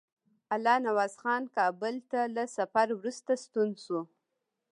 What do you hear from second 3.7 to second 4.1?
شو.